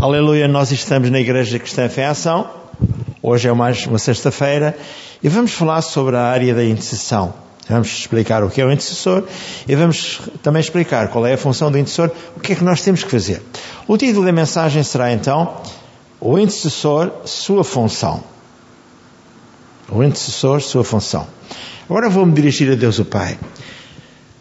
[0.00, 2.48] Aleluia, nós estamos na Igreja Cristã Fé Ação.
[3.22, 4.74] Hoje é mais uma sexta-feira
[5.22, 7.34] e vamos falar sobre a área da intercessão.
[7.68, 9.24] Vamos explicar o que é o intercessor
[9.68, 12.80] e vamos também explicar qual é a função do intercessor, o que é que nós
[12.80, 13.42] temos que fazer.
[13.86, 15.60] O título da mensagem será então
[16.18, 18.24] O intercessor, sua função.
[19.86, 21.26] O intercessor, sua função.
[21.90, 23.38] Agora vou-me dirigir a Deus o Pai.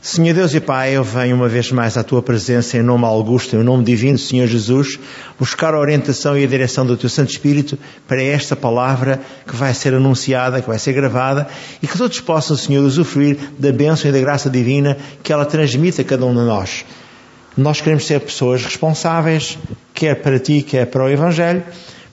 [0.02, 3.58] Senhor Deus e Pai, eu venho uma vez mais à Tua presença em nome augusto,
[3.58, 4.98] em nome divino Senhor Jesus,
[5.38, 7.78] buscar a orientação e a direção do Teu Santo Espírito
[8.08, 11.50] para esta palavra que vai ser anunciada, que vai ser gravada
[11.84, 16.00] e que todos possam, Senhor, usufruir da bênção e da graça divina que ela transmite
[16.00, 16.86] a cada um de nós.
[17.58, 19.60] Nós queremos ser pessoas responsáveis,
[19.94, 21.62] quer para Ti, quer para o Evangelho,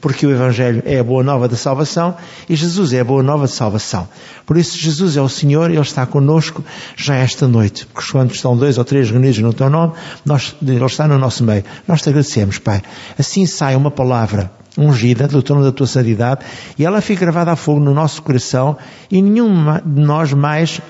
[0.06, 2.14] porque o Evangelho é a boa nova da salvação
[2.48, 4.08] e Jesus é a boa nova de salvação.
[4.46, 8.56] Por isso, Jesus é o Senhor, Ele está conosco já esta noite, porque quando estão
[8.56, 11.64] dois ou três reunidos no Teu nome, nós, Ele está no nosso meio.
[11.88, 12.82] Nós te agradecemos, Pai.
[13.18, 14.48] Assim sai uma palavra
[14.78, 16.46] ungida do trono da Tua santidade
[16.78, 18.76] e ela fica gravada a fogo no nosso coração
[19.10, 20.80] e nenhum de nós mais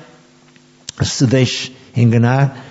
[1.00, 2.65] se deixe enganar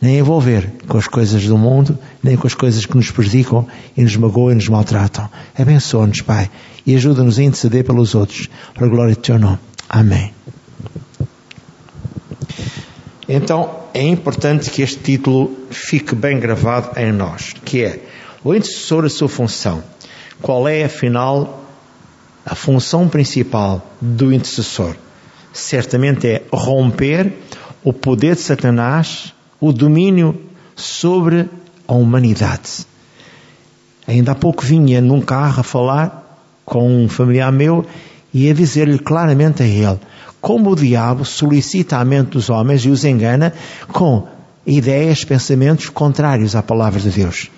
[0.00, 3.66] nem envolver com as coisas do mundo, nem com as coisas que nos prejudicam
[3.96, 5.28] e nos magoam e nos maltratam.
[5.58, 6.50] Abençoa-nos, Pai,
[6.86, 9.58] e ajuda-nos a interceder pelos outros, para a glória do Teu nome.
[9.88, 10.32] Amém.
[13.28, 18.00] Então, é importante que este título fique bem gravado em nós, que é
[18.44, 19.82] o intercessor a sua função.
[20.40, 21.64] Qual é, afinal,
[22.44, 24.94] a função principal do intercessor?
[25.52, 27.32] Certamente é romper
[27.82, 30.40] o poder de Satanás o domínio
[30.74, 31.48] sobre
[31.86, 32.86] a humanidade.
[34.06, 37.84] Ainda há pouco vinha num carro a falar com um familiar meu
[38.32, 39.98] e a dizer-lhe claramente a ele
[40.46, 43.52] como o diabo solicita a mente dos homens e os engana
[43.88, 44.28] com
[44.64, 47.50] ideias, pensamentos contrários à palavra de Deus.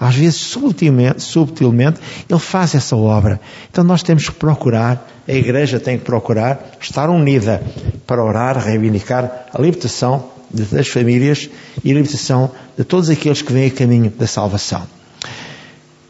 [0.00, 3.40] Às vezes, subtilmente, subtilmente, ele faz essa obra.
[3.70, 7.62] Então nós temos que procurar, a igreja tem que procurar estar unida
[8.08, 11.48] para orar, reivindicar a libertação das famílias
[11.82, 14.86] e a libertação de todos aqueles que vêm a caminho da salvação.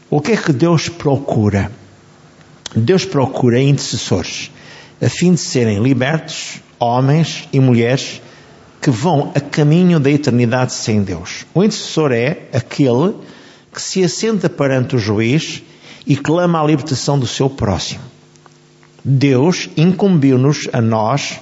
[0.09, 1.71] O que é que Deus procura?
[2.75, 4.51] Deus procura intercessores
[5.01, 8.21] a fim de serem libertos homens e mulheres
[8.81, 11.45] que vão a caminho da eternidade sem Deus.
[11.53, 13.15] O intercessor é aquele
[13.73, 15.63] que se assenta perante o juiz
[16.05, 18.01] e clama a libertação do seu próximo.
[19.03, 21.39] Deus incumbiu-nos a nós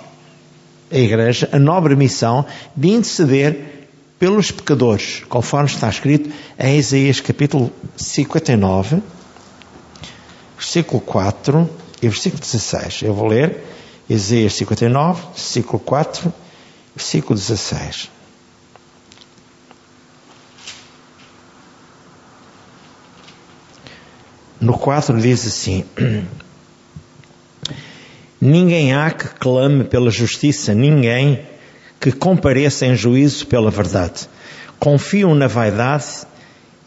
[0.91, 3.87] a Igreja a nobre missão de interceder
[4.19, 9.01] pelos pecadores, conforme está escrito em Isaías capítulo 59,
[10.55, 11.69] versículo 4
[12.01, 13.01] e versículo 16.
[13.01, 13.63] Eu vou ler
[14.07, 16.33] Isaías 59, versículo 4,
[16.95, 18.09] versículo 16.
[24.59, 25.83] No 4 diz assim:
[28.41, 31.41] Ninguém há que clame pela justiça, ninguém
[31.99, 34.27] que compareça em juízo pela verdade.
[34.79, 36.25] Confiam na vaidade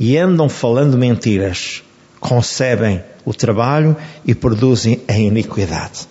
[0.00, 1.84] e andam falando mentiras.
[2.18, 6.08] Concebem o trabalho e produzem a iniquidade.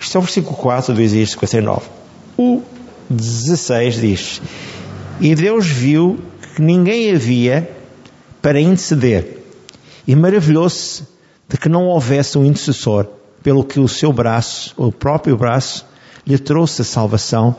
[0.00, 1.86] Isto é o versículo 4 do Isaías 59.
[2.36, 2.60] O
[3.08, 4.42] 16 diz:
[5.20, 6.18] E Deus viu
[6.56, 7.70] que ninguém havia
[8.42, 9.38] para interceder,
[10.04, 11.04] e maravilhou-se
[11.48, 13.06] de que não houvesse um intercessor
[13.44, 15.86] pelo que o seu braço, o próprio braço,
[16.26, 17.54] lhe trouxe a salvação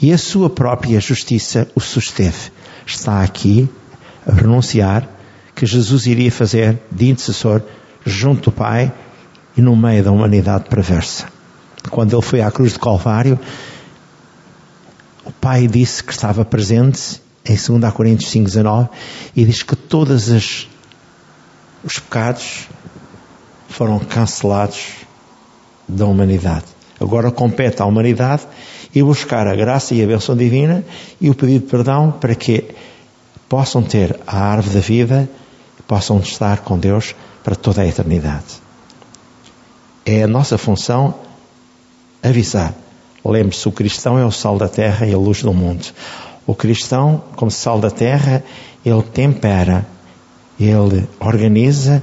[0.00, 2.52] e a sua própria justiça o susteve.
[2.86, 3.68] Está aqui
[4.26, 5.08] a renunciar
[5.54, 7.62] que Jesus iria fazer de intercessor
[8.04, 8.92] junto do Pai
[9.56, 11.26] e no meio da humanidade perversa.
[11.90, 13.40] Quando ele foi à cruz de Calvário,
[15.24, 18.90] o Pai disse que estava presente em 2 Coríntios 5,19
[19.34, 22.68] e diz que todos os pecados
[23.68, 25.06] foram cancelados
[25.86, 26.64] da humanidade.
[27.00, 28.42] Agora compete à humanidade
[28.94, 30.84] e buscar a graça e a bênção divina
[31.20, 32.64] e o pedido de perdão para que
[33.48, 35.28] possam ter a árvore da vida
[35.78, 37.14] e possam estar com Deus
[37.44, 38.60] para toda a eternidade.
[40.04, 41.14] É a nossa função
[42.22, 42.74] avisar.
[43.24, 45.86] Lembre-se, o cristão é o sal da terra e a luz do mundo.
[46.46, 48.42] O cristão, como sal da terra,
[48.84, 49.86] ele tempera,
[50.58, 52.02] ele organiza,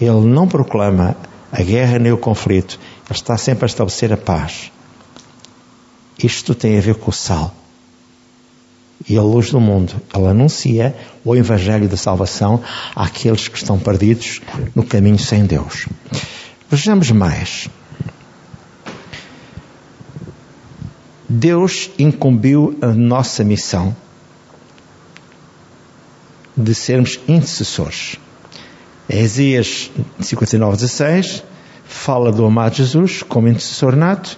[0.00, 1.16] ele não proclama
[1.50, 2.78] a guerra nem o conflito,
[3.08, 4.70] ele está sempre a estabelecer a paz.
[6.22, 7.54] Isto tem a ver com o sal.
[9.08, 9.94] E a luz do mundo.
[10.12, 12.62] Ela anuncia o Evangelho da salvação
[12.94, 14.40] àqueles que estão perdidos
[14.74, 15.86] no caminho sem Deus.
[16.70, 17.68] Vejamos mais.
[21.28, 23.94] Deus incumbiu a nossa missão
[26.56, 28.16] de sermos intercessores.
[29.08, 31.44] Isaías 59, 16,
[31.84, 34.36] fala do amado Jesus como intercessor nato,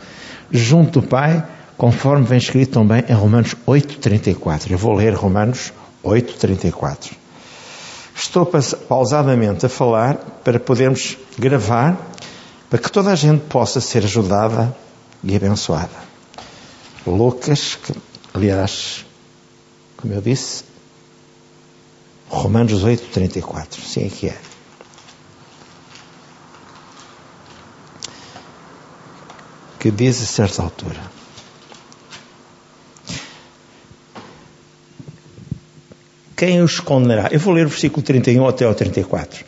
[0.51, 4.71] junto do Pai, conforme vem escrito também em Romanos 8,34.
[4.71, 5.73] Eu vou ler Romanos
[6.05, 7.13] 8,34.
[8.15, 11.97] Estou pausadamente a falar para podermos gravar,
[12.69, 14.77] para que toda a gente possa ser ajudada
[15.23, 16.09] e abençoada.
[17.07, 17.95] Lucas, que,
[18.35, 19.07] aliás,
[19.97, 20.65] como eu disse,
[22.29, 23.81] Romanos 8,34.
[23.81, 24.48] Sim, é que é.
[29.79, 31.19] Que diz a certa altura.
[36.37, 37.29] Quem os condenará?
[37.33, 39.45] Eu vou ler o versículo 31 até ao 34.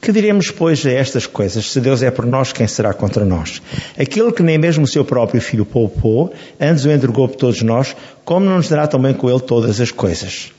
[0.00, 1.70] Que diremos, pois, a estas coisas?
[1.70, 3.60] Se Deus é por nós, quem será contra nós?
[3.98, 7.94] Aquele que nem mesmo o seu próprio filho poupou, antes o entregou por todos nós,
[8.24, 10.52] como não nos dará também com ele todas as coisas?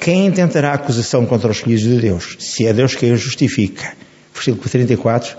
[0.00, 2.36] Quem intentará acusação contra os filhos de Deus?
[2.40, 3.94] Se é Deus quem os justifica.
[4.34, 5.36] Versículo 34,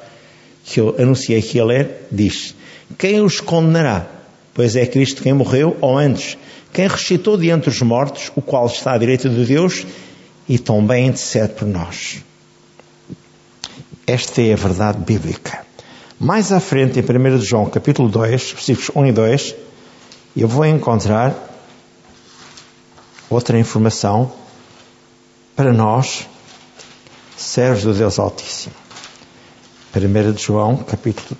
[0.63, 2.55] que eu anunciei que ele é, diz:
[2.97, 4.07] Quem os condenará?
[4.53, 6.37] Pois é Cristo quem morreu, ou antes,
[6.71, 9.85] quem ressuscitou de entre os mortos, o qual está à direita de Deus
[10.47, 12.21] e também intercede por nós.
[14.05, 15.65] Esta é a verdade bíblica.
[16.19, 19.55] Mais à frente, em 1 João, capítulo 2, versículos 1 e 2,
[20.37, 21.35] eu vou encontrar
[23.29, 24.31] outra informação
[25.55, 26.27] para nós,
[27.37, 28.75] servos do Deus Altíssimo.
[29.95, 31.37] 1 João, capítulo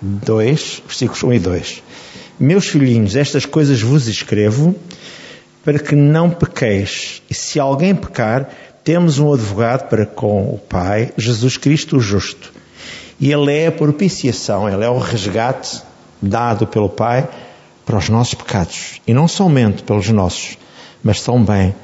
[0.00, 1.82] 2, versículos 1 e 2.
[2.38, 4.74] Meus filhinhos, estas coisas vos escrevo
[5.64, 7.22] para que não pequeis.
[7.28, 8.48] E se alguém pecar,
[8.82, 12.52] temos um advogado para com o Pai, Jesus Cristo o justo.
[13.18, 15.82] E Ele é a propiciação, Ele é o resgate
[16.22, 17.28] dado pelo Pai
[17.84, 19.00] para os nossos pecados.
[19.06, 20.56] E não somente pelos nossos,
[21.04, 21.74] mas também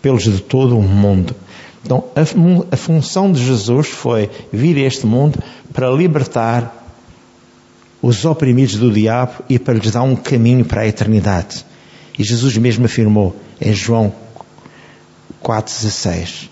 [0.00, 1.36] pelos de todo o mundo.
[1.84, 5.38] Então, a, a função de Jesus foi vir a este mundo
[5.72, 6.85] para libertar
[8.06, 11.66] os oprimidos do diabo e para lhes dar um caminho para a eternidade.
[12.16, 14.14] E Jesus mesmo afirmou em João
[15.42, 16.48] 4,16: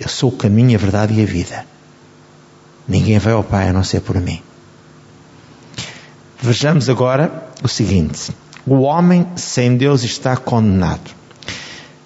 [0.00, 1.64] Eu sou o caminho, a verdade e a vida.
[2.88, 4.42] Ninguém vai ao Pai a não ser por mim.
[6.42, 8.32] Vejamos agora o seguinte:
[8.66, 11.12] o homem sem Deus está condenado.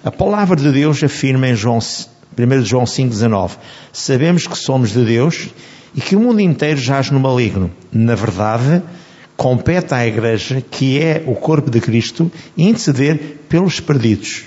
[0.03, 3.57] A palavra de Deus afirma em João, 1 João 5,19:
[3.91, 5.49] Sabemos que somos de Deus
[5.95, 7.71] e que o mundo inteiro jaz no maligno.
[7.91, 8.83] Na verdade,
[9.37, 14.45] compete à Igreja, que é o corpo de Cristo, interceder pelos perdidos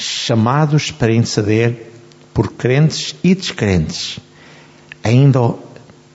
[0.00, 1.92] chamados para interceder
[2.32, 4.18] por crentes e descrentes.
[5.04, 5.54] Ainda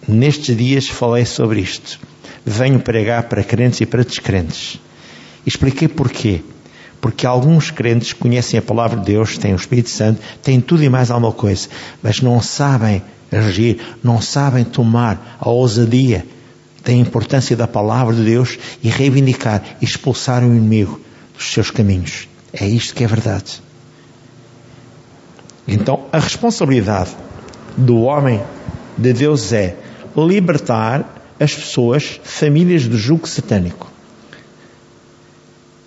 [0.07, 1.99] nestes dias falei sobre isto.
[2.43, 4.79] Venho pregar para crentes e para descrentes.
[5.45, 6.41] Expliquei porquê.
[6.99, 10.89] Porque alguns crentes conhecem a palavra de Deus, têm o Espírito Santo, têm tudo e
[10.89, 11.67] mais alguma coisa,
[12.01, 13.03] mas não sabem
[13.39, 16.25] agir, não sabem tomar a ousadia
[16.83, 21.01] da importância da palavra de Deus e reivindicar, expulsar o inimigo
[21.35, 22.27] dos seus caminhos.
[22.53, 23.61] É isto que é verdade.
[25.67, 27.09] Então, a responsabilidade
[27.75, 28.41] do homem
[28.97, 29.75] de Deus é
[30.15, 33.91] libertar as pessoas, famílias do jugo satânico.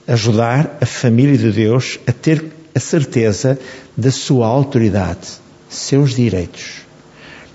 [0.07, 3.59] Ajudar a família de Deus a ter a certeza
[3.97, 5.29] da sua autoridade,
[5.69, 6.88] seus direitos.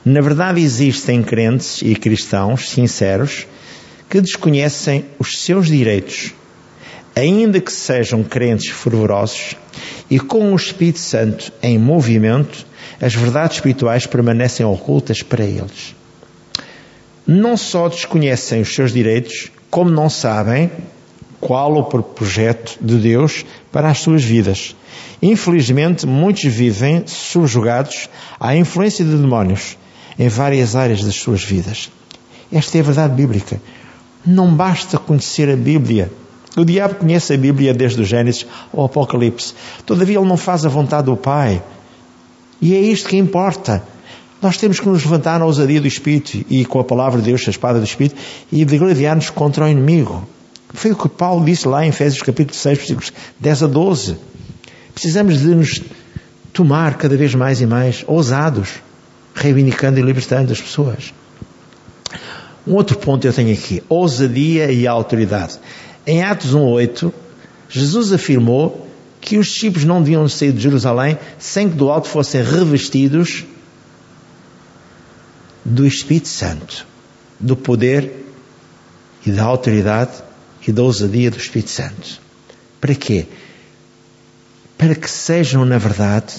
[0.06, 3.48] Na verdade, existem crentes e cristãos sinceros
[4.10, 6.34] que desconhecem os seus direitos,
[7.16, 9.56] ainda que sejam crentes fervorosos
[10.10, 12.66] e com o Espírito Santo em movimento,
[13.00, 15.96] as verdades espirituais permanecem ocultas para eles.
[17.26, 20.70] Não só desconhecem os seus direitos, como não sabem
[21.40, 24.76] qual o projeto de Deus para as suas vidas.
[25.22, 29.78] Infelizmente, muitos vivem subjugados à influência de demónios
[30.18, 31.90] em várias áreas das suas vidas.
[32.52, 33.62] Esta é a verdade bíblica.
[34.26, 36.12] Não basta conhecer a Bíblia
[36.56, 39.56] o diabo conhece a Bíblia desde o Gênesis ao Apocalipse.
[39.86, 41.64] Todavia, ele não faz a vontade do Pai.
[42.62, 43.84] E é isto que importa.
[44.40, 47.44] Nós temos que nos levantar na ousadia do Espírito e com a palavra de Deus,
[47.48, 48.16] a espada do Espírito,
[48.52, 50.28] e degladiar-nos contra o inimigo.
[50.74, 54.18] Foi o que Paulo disse lá em Efésios capítulo 6, versículos 10 a 12.
[54.94, 55.82] Precisamos de nos
[56.52, 58.70] tomar cada vez mais e mais ousados,
[59.34, 61.14] reivindicando e libertando as pessoas.
[62.66, 65.60] Um outro ponto eu tenho aqui: ousadia e autoridade.
[66.06, 67.12] Em Atos 1,8,
[67.70, 68.88] Jesus afirmou
[69.20, 73.46] que os discípulos não deviam sair de Jerusalém sem que do alto fossem revestidos
[75.64, 76.86] do Espírito Santo,
[77.40, 78.26] do poder
[79.26, 80.12] e da autoridade
[80.68, 82.22] e da ousadia do Espírito Santo.
[82.82, 83.28] Para quê?
[84.84, 86.34] para que sejam, na verdade,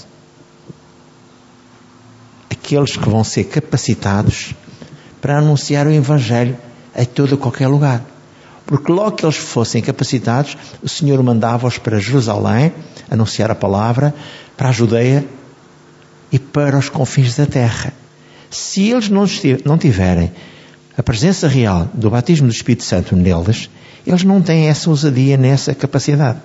[2.65, 4.55] aqueles que vão ser capacitados
[5.21, 6.57] para anunciar o Evangelho
[6.95, 8.03] a todo qualquer lugar.
[8.65, 12.73] Porque logo que eles fossem capacitados, o Senhor mandava-os para Jerusalém,
[13.11, 14.15] anunciar a palavra,
[14.57, 15.27] para a Judeia
[16.33, 17.93] e para os confins da terra.
[18.51, 20.33] Se eles não tiverem
[20.97, 23.69] a presença real do batismo do Espírito Santo neles,
[24.07, 26.39] eles não têm essa ousadia nessa capacidade.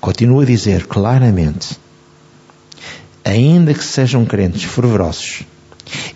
[0.00, 1.76] Continua a dizer claramente:
[3.28, 5.42] ainda que sejam crentes fervorosos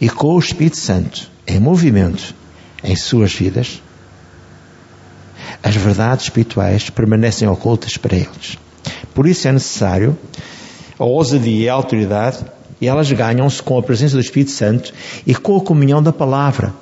[0.00, 2.34] e com o Espírito Santo em movimento
[2.82, 3.82] em suas vidas,
[5.62, 8.56] as verdades espirituais permanecem ocultas para eles.
[9.14, 10.18] Por isso é necessário
[10.98, 12.44] a ousadia e a autoridade
[12.80, 14.92] e elas ganham-se com a presença do Espírito Santo
[15.26, 16.74] e com a comunhão da palavra.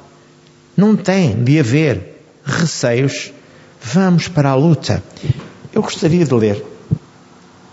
[0.77, 3.33] Não tem de haver receios.
[3.83, 5.03] Vamos para a luta.
[5.73, 6.65] Eu gostaria de ler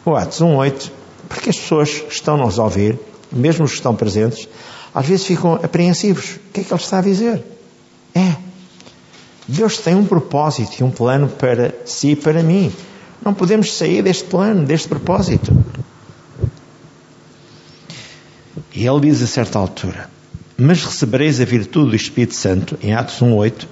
[0.03, 0.96] o Atos 1.8,
[1.27, 2.99] porque as pessoas que estão a nos ouvir,
[3.31, 4.47] mesmo os que estão presentes,
[4.93, 6.35] às vezes ficam apreensivos.
[6.35, 7.43] O que é que ele está a dizer?
[8.15, 8.35] É.
[9.47, 12.71] Deus tem um propósito e um plano para si e para mim.
[13.23, 15.55] Não podemos sair deste plano, deste propósito.
[18.73, 20.09] E ele diz a certa altura:
[20.57, 23.67] Mas recebereis a virtude do Espírito Santo, em Atos 1,8,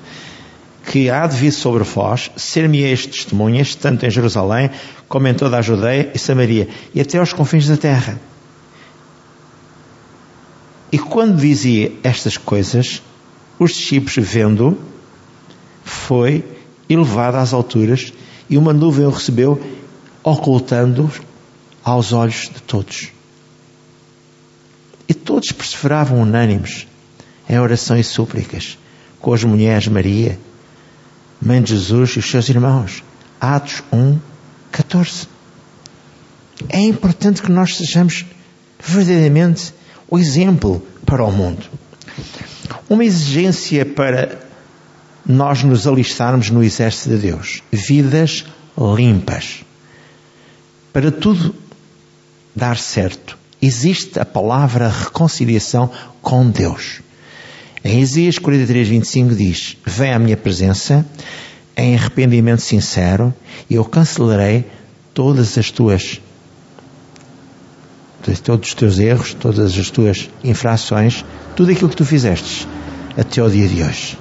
[0.86, 4.70] que há de vir sobre vós, ser-me-eis testemunhas, tanto em Jerusalém,
[5.08, 8.20] como em toda a Judeia e Samaria, e até aos confins da terra.
[10.92, 13.02] E quando dizia estas coisas,
[13.60, 14.78] os discípulos, vendo,
[15.84, 16.44] foi
[16.88, 18.14] elevado às alturas,
[18.50, 19.60] e uma nuvem o recebeu,
[20.24, 21.12] ocultando
[21.84, 23.10] aos olhos de todos.
[25.08, 26.88] E todos perseveravam unânimes
[27.50, 28.78] em oração e súplicas
[29.20, 30.40] com as mulheres Maria,
[31.42, 33.04] mãe de Jesus e os seus irmãos.
[33.40, 34.20] Atos 1,
[34.72, 35.28] 14.
[36.70, 38.26] É importante que nós sejamos
[38.80, 39.74] verdadeiramente
[40.10, 41.64] o exemplo para o mundo.
[42.90, 44.40] Uma exigência para
[45.26, 47.62] nós nos alistarmos no exército de Deus.
[47.72, 48.46] Vidas
[48.78, 49.64] limpas.
[50.94, 51.56] Para tudo
[52.56, 57.02] dar certo, existe a palavra reconciliação com Deus.
[57.88, 61.06] Em Isaías 43, 25 diz: Vem à minha presença
[61.78, 63.32] em arrependimento sincero
[63.70, 64.66] e eu cancelarei
[65.14, 66.20] todas as tuas
[68.44, 71.24] todos os teus erros, todas as tuas infrações,
[71.56, 72.68] tudo aquilo que tu fizestes
[73.16, 74.18] até ao dia de hoje.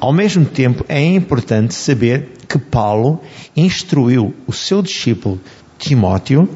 [0.00, 3.20] Ao mesmo tempo, é importante saber que Paulo
[3.56, 5.40] instruiu o seu discípulo
[5.78, 6.48] Timóteo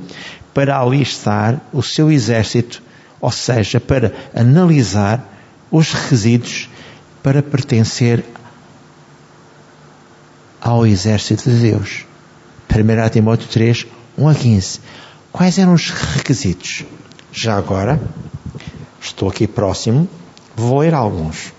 [0.52, 2.82] para alistar o seu exército,
[3.20, 5.27] ou seja, para analisar
[5.70, 6.68] os requisitos
[7.22, 8.24] para pertencer
[10.60, 12.04] ao exército de Deus.
[12.70, 14.80] 1 Timóteo 3, 1 a 15.
[15.32, 16.84] Quais eram os requisitos?
[17.32, 18.00] Já agora,
[19.00, 20.08] estou aqui próximo,
[20.56, 21.52] vou ler alguns.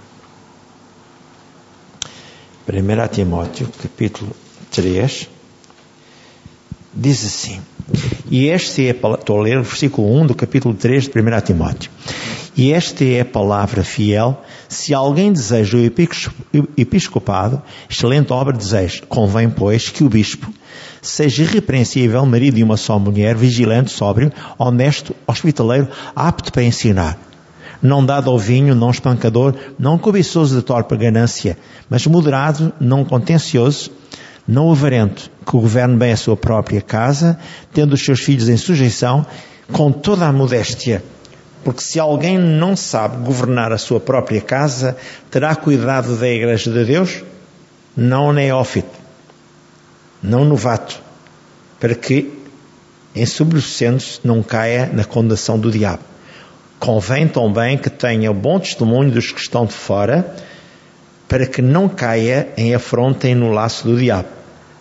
[2.67, 4.35] 1 Timóteo, capítulo
[4.71, 5.29] 3,
[6.93, 7.61] diz assim:
[8.29, 11.91] e este é, estou a ler o versículo 1 do capítulo 3 de 1 Timóteo.
[12.59, 14.43] E esta é a palavra fiel.
[14.67, 15.91] Se alguém deseja o
[16.75, 19.01] episcopado, excelente obra deseja.
[19.07, 20.51] Convém, pois, que o bispo
[21.01, 27.17] seja irrepreensível, marido de uma só mulher, vigilante, sóbrio, honesto, hospitaleiro, apto para ensinar.
[27.81, 31.57] Não dado ao vinho, não espancador, não cobiçoso de torpe ganância,
[31.89, 33.89] mas moderado, não contencioso,
[34.45, 37.39] não avarento, que governe bem a sua própria casa,
[37.71, 39.25] tendo os seus filhos em sujeição,
[39.71, 41.01] com toda a modéstia.
[41.63, 44.97] Porque se alguém não sabe governar a sua própria casa,
[45.29, 47.23] terá cuidado da Igreja de Deus?
[47.95, 48.97] Não neófito,
[50.23, 51.01] não novato,
[51.79, 52.31] para que,
[53.13, 56.03] ensobrecendo-se, não caia na condenação do diabo.
[56.79, 60.33] Convém também que tenha bom testemunho dos que estão de fora,
[61.27, 64.29] para que não caia em afronta e no laço do diabo.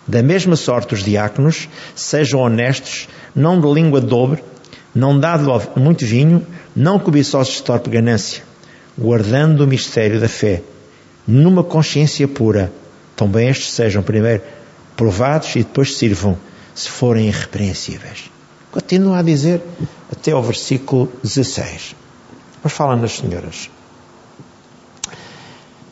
[0.07, 4.43] Da mesma sorte os diáconos, sejam honestos, não de língua dobre,
[4.95, 6.45] não dado muito vinho,
[6.79, 8.41] não cobiçosos de torpe ganância,
[8.97, 10.63] guardando o mistério da fé,
[11.27, 12.71] numa consciência pura.
[13.17, 14.41] Também estes sejam primeiro
[14.95, 16.37] provados e depois sirvam,
[16.73, 18.31] se forem irrepreensíveis.
[18.71, 19.61] Continua a dizer
[20.09, 21.97] até ao versículo 16.
[22.63, 23.69] Mas fala nas senhoras.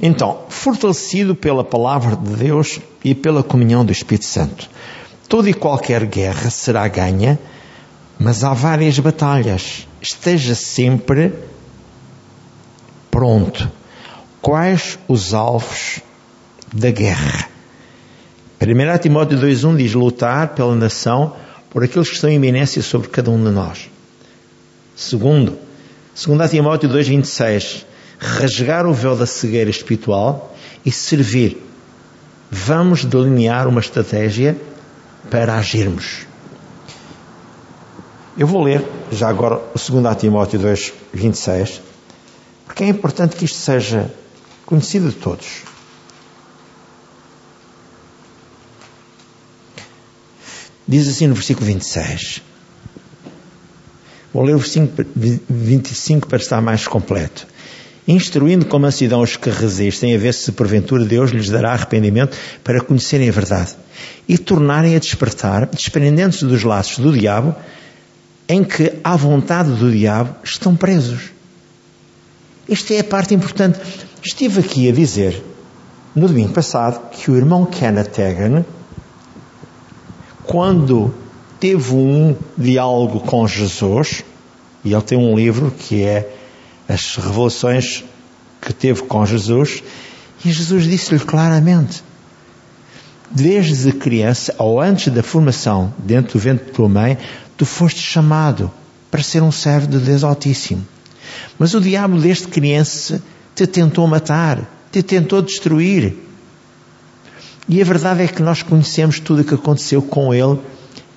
[0.01, 4.69] Então, fortalecido pela palavra de Deus e pela comunhão do Espírito Santo,
[5.27, 7.37] toda e qualquer guerra será ganha,
[8.17, 9.86] mas há várias batalhas.
[10.01, 11.33] Esteja sempre
[13.09, 13.69] pronto.
[14.41, 15.99] Quais os alvos
[16.73, 17.49] da guerra?
[18.61, 21.35] 1 Timóteo 2.1 diz lutar pela nação
[21.69, 23.89] por aqueles que estão em iminência sobre cada um de nós.
[24.95, 25.57] Segundo,
[26.15, 27.85] 2 Timóteo 2.26
[28.19, 31.63] rasgar o véu da cegueira espiritual e servir.
[32.49, 34.57] Vamos delinear uma estratégia
[35.29, 36.26] para agirmos.
[38.37, 41.81] Eu vou ler já agora o 2 Timóteo 2, 26,
[42.65, 44.13] porque é importante que isto seja
[44.63, 45.63] conhecido de todos.
[50.87, 52.43] Diz assim no versículo 26.
[54.31, 54.91] Vou ler o versículo
[55.49, 57.47] 25 para estar mais completo.
[58.07, 62.81] Instruindo com mansidão os que resistem, a ver se porventura Deus lhes dará arrependimento para
[62.81, 63.75] conhecerem a verdade
[64.29, 67.55] e tornarem a despertar, desprendendo-se dos laços do diabo,
[68.47, 71.31] em que, à vontade do diabo, estão presos.
[72.69, 73.79] Esta é a parte importante.
[74.23, 75.43] Estive aqui a dizer,
[76.15, 78.65] no domingo passado, que o irmão Kenneth Hagan
[80.47, 81.13] quando
[81.59, 84.23] teve um diálogo com Jesus,
[84.83, 86.33] e ele tem um livro que é
[86.87, 88.03] As Revelações
[88.61, 89.83] que teve com Jesus,
[90.43, 92.01] e Jesus disse-lhe claramente:
[93.29, 97.17] Desde criança, ou antes da formação dentro do ventre da tua mãe,
[97.57, 98.71] tu foste chamado
[99.09, 100.85] para ser um servo de Deus Altíssimo.
[101.57, 103.21] Mas o diabo, desde criança,
[103.55, 104.61] te tentou matar,
[104.91, 106.15] te tentou destruir.
[107.67, 110.59] E a verdade é que nós conhecemos tudo o que aconteceu com ele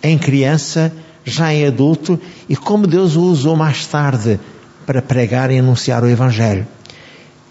[0.03, 0.93] em criança,
[1.25, 2.19] já em adulto,
[2.49, 4.41] e como Deus o usou mais tarde
[4.87, 6.67] para pregar e anunciar o Evangelho.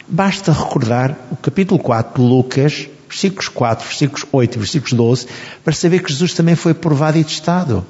[0.08, 5.28] Basta recordar o capítulo 4 de Lucas, versículos 4, versículos 8 e versículos 12,
[5.64, 7.86] para saber que Jesus também foi provado e testado.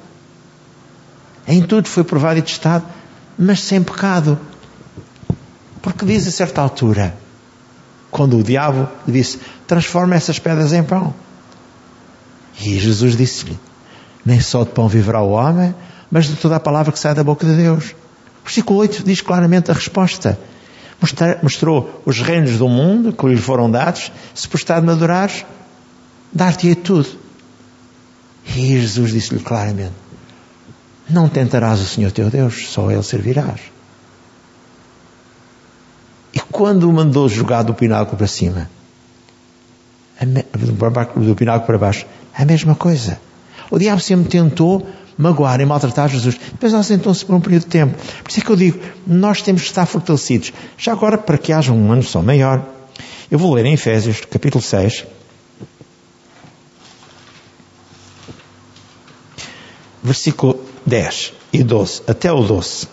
[1.50, 2.84] Em tudo foi provado e testado,
[3.36, 4.38] mas sem pecado.
[5.82, 7.12] Porque diz a certa altura,
[8.08, 11.12] quando o diabo lhe disse: Transforma essas pedras em pão.
[12.60, 13.58] E Jesus disse-lhe:
[14.24, 15.74] Nem só de pão viverá o homem,
[16.08, 17.96] mas de toda a palavra que sai da boca de Deus.
[18.42, 20.38] O versículo 8 diz claramente a resposta.
[21.42, 25.44] Mostrou os reinos do mundo que lhe foram dados, se por estado me adorares,
[26.32, 27.08] dar-te-ei tudo.
[28.46, 30.09] E Jesus disse-lhe claramente:
[31.10, 33.60] Não tentarás o Senhor teu Deus, só Ele servirás.
[36.32, 38.70] E quando o mandou jogar do pináculo para cima,
[40.20, 43.20] do pináculo para baixo, a mesma coisa.
[43.70, 44.86] O diabo sempre tentou
[45.18, 46.38] magoar e maltratar Jesus.
[46.52, 47.94] Depois nós sentou-se por um período de tempo.
[48.22, 50.52] Por isso é que eu digo, nós temos que estar fortalecidos.
[50.78, 52.64] Já agora, para que haja uma noção maior,
[53.30, 55.06] eu vou ler em Efésios, capítulo 6,
[60.02, 62.88] versículo 10 e 12, até o 12.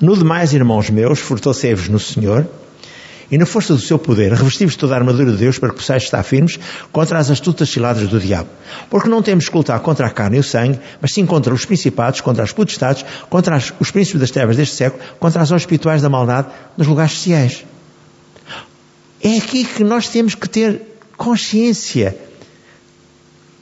[0.00, 2.46] No demais, irmãos meus, fortalecei-vos no Senhor
[3.32, 6.02] e na força do seu poder, revestivos toda a armadura de Deus para que possais
[6.02, 6.58] estar firmes
[6.92, 8.50] contra as astutas ciladas do diabo.
[8.90, 11.64] Porque não temos que lutar contra a carne e o sangue, mas sim contra os
[11.64, 15.62] principados, contra as potestades, contra as, os príncipes das trevas deste século, contra as horas
[15.62, 17.64] espirituais da maldade nos lugares sociais.
[19.22, 20.82] É aqui que nós temos que ter
[21.16, 22.14] consciência.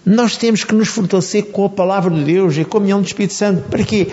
[0.05, 3.35] Nós temos que nos fortalecer com a palavra de Deus e a comunhão do Espírito
[3.35, 3.69] Santo.
[3.69, 4.09] Para quê?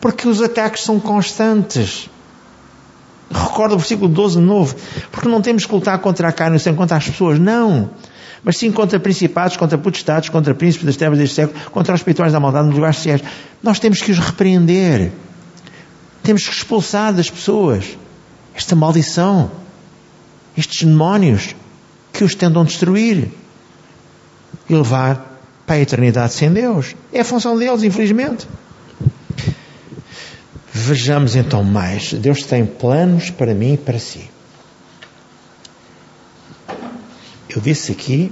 [0.00, 2.08] Porque os ataques são constantes.
[3.30, 4.74] Recorda o versículo 12 de novo.
[5.10, 7.38] Porque não temos que lutar contra a carne sem contra as pessoas.
[7.38, 7.90] Não.
[8.42, 12.32] Mas sim contra principados, contra potestades, contra príncipes das trevas deste século, contra os espirituais
[12.32, 13.22] da maldade nos lugares sociais.
[13.62, 15.12] Nós temos que os repreender.
[16.22, 17.84] Temos que expulsar das pessoas
[18.54, 19.50] esta maldição,
[20.56, 21.54] estes demónios
[22.12, 23.28] que os tentam destruir
[24.68, 26.94] e levar para a eternidade sem Deus.
[27.12, 28.46] É a função deles, infelizmente.
[30.72, 32.12] Vejamos então mais.
[32.12, 34.30] Deus tem planos para mim e para si.
[37.48, 38.30] Eu disse aqui,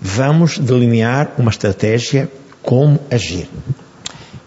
[0.00, 3.48] vamos delinear uma estratégia como agir.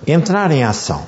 [0.06, 1.08] Entrar em ação.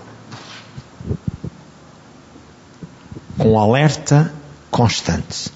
[3.37, 4.33] Com alerta
[4.71, 5.51] constante.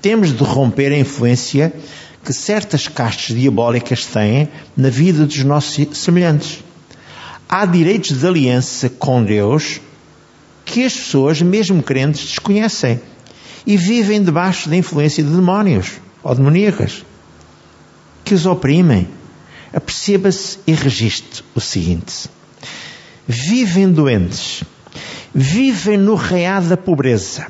[0.00, 1.74] Temos de romper a influência
[2.24, 6.64] que certas castas diabólicas têm na vida dos nossos semelhantes
[7.48, 9.80] há direitos de aliança com Deus
[10.64, 13.00] que as pessoas, mesmo crentes, desconhecem
[13.64, 17.04] e vivem debaixo da influência de demónios ou demoníacas
[18.24, 19.08] que os oprimem.
[19.72, 22.28] Aperceba-se e registre o seguinte:
[23.26, 24.64] vivem doentes,
[25.32, 27.46] vivem no reado da pobreza,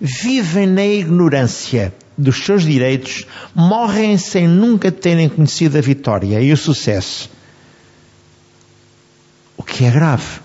[0.00, 6.56] vivem na ignorância dos seus direitos, morrem sem nunca terem conhecido a vitória e o
[6.56, 7.30] sucesso
[9.62, 10.40] o que é grave.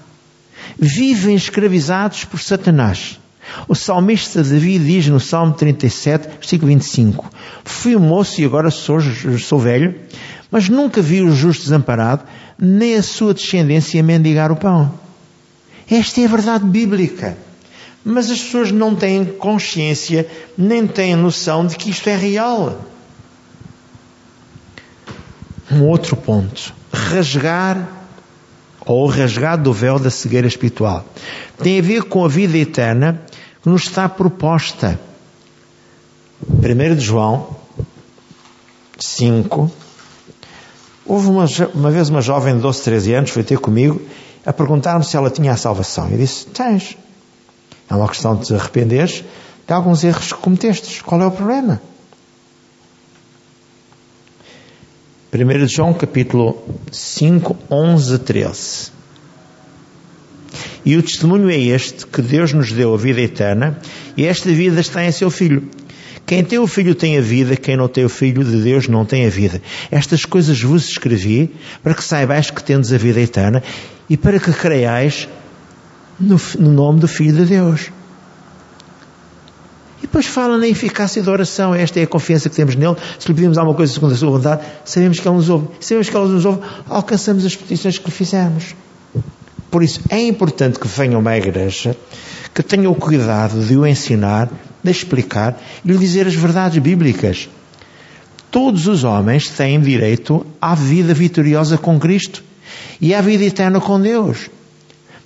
[0.77, 3.19] Vivem escravizados por Satanás,
[3.67, 7.32] O salmista Davi diz no Salmo 37, versículo 25:
[7.63, 8.99] Fui moço e agora sou,
[9.39, 9.95] sou velho,
[10.51, 12.23] mas nunca vi o justo desamparado,
[12.60, 14.93] nem a sua descendência mendigar o pão.
[15.89, 17.38] Esta é a verdade bíblica.
[18.10, 20.26] Mas as pessoas não têm consciência,
[20.58, 22.80] nem têm noção de que isto é real.
[25.70, 26.74] Um outro ponto.
[26.89, 27.86] Rasgar
[28.86, 31.04] ou rasgar do véu da cegueira espiritual.
[31.62, 33.22] Tem a ver com a vida eterna
[33.62, 34.98] que nos está proposta.
[36.50, 37.58] 1 de João
[38.98, 39.70] 5.
[41.06, 44.02] Houve uma, uma vez uma jovem de 12, 13 anos, foi ter comigo,
[44.46, 46.10] a perguntar-me se ela tinha a salvação.
[46.10, 46.96] Eu disse: Tens.
[47.89, 49.23] É uma questão de te arrependeres
[49.67, 51.02] de alguns erros que cometestes.
[51.02, 51.82] Qual é o problema?
[55.34, 58.91] 1 de João capítulo 5, 11, 13.
[60.86, 63.78] E o testemunho é este, que Deus nos deu a vida eterna,
[64.15, 65.69] e esta vida está em seu Filho.
[66.26, 69.06] Quem tem o Filho tem a vida, quem não tem o Filho de Deus não
[69.06, 69.62] tem a vida.
[69.91, 73.62] Estas coisas vos escrevi para que saibais que tendes a vida eterna
[74.10, 75.28] e para que creiais
[76.19, 77.91] no, no nome do Filho de Deus.
[79.99, 81.73] E depois fala na eficácia da oração.
[81.73, 82.95] Esta é a confiança que temos nele.
[83.17, 85.67] Se lhe pedimos alguma coisa segundo a sua vontade, sabemos que ele nos ouve.
[85.80, 88.75] Sabemos que ele nos ouve, alcançamos as petições que lhe fizermos.
[89.71, 91.95] Por isso, é importante que venha uma igreja
[92.53, 94.49] que tenha o cuidado de o ensinar,
[94.84, 97.47] de explicar e lhe dizer as verdades bíblicas.
[98.49, 102.43] Todos os homens têm direito à vida vitoriosa com Cristo
[102.99, 104.49] e à vida eterna com Deus.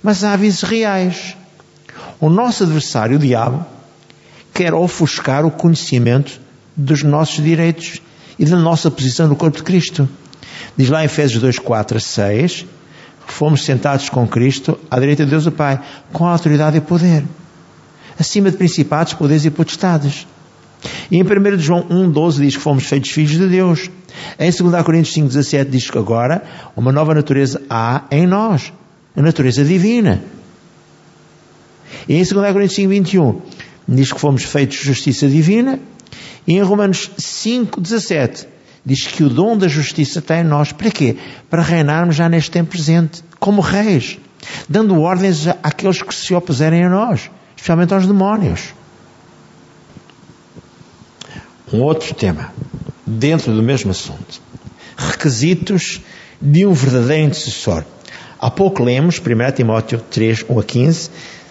[0.02, 1.36] Mas há avisos reais.
[2.20, 3.64] O nosso adversário, o diabo,
[4.52, 6.40] quer ofuscar o conhecimento
[6.76, 8.00] dos nossos direitos
[8.38, 10.08] e da nossa posição no corpo de Cristo.
[10.76, 12.66] Diz lá em Efésios 2, 4 a 6,
[13.26, 15.80] fomos sentados com Cristo à direita de Deus o Pai,
[16.12, 17.24] com autoridade e poder,
[18.18, 20.26] acima de principados, poderes e potestades.
[21.10, 23.90] E em 1 João 1, 12 diz que fomos feitos filhos de Deus.
[24.38, 26.42] Em 2 Coríntios 5, 17 diz que agora
[26.76, 28.72] uma nova natureza há em nós,
[29.16, 30.22] a natureza divina.
[32.08, 33.42] E em 2 Coríntios 5, 21
[33.88, 35.78] diz que fomos feitos justiça divina.
[36.46, 38.48] E em Romanos 5, 17
[38.84, 40.72] diz que o dom da justiça está em nós.
[40.72, 41.16] Para quê?
[41.48, 44.18] Para reinarmos já neste tempo presente, como reis,
[44.68, 48.74] dando ordens àqueles que se opuserem a nós, especialmente aos demónios.
[51.72, 52.52] Um outro tema,
[53.06, 54.42] dentro do mesmo assunto.
[54.96, 56.00] Requisitos
[56.40, 57.84] de um verdadeiro intercessor.
[58.42, 61.10] Há pouco lemos, 1 Timóteo 3, 1 a 15,